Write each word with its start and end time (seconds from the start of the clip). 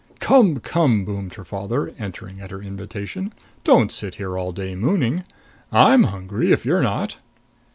"Come, 0.19 0.57
come!" 0.59 1.05
boomed 1.05 1.35
her 1.35 1.45
father, 1.45 1.93
entering 1.99 2.41
at 2.41 2.49
her 2.49 2.59
invitation. 2.59 3.31
"Don't 3.63 3.91
sit 3.91 4.15
here 4.15 4.35
all 4.35 4.51
day 4.51 4.73
mooning. 4.73 5.23
I'm 5.71 6.05
hungry 6.05 6.51
if 6.51 6.65
you're 6.65 6.81
not." 6.81 7.17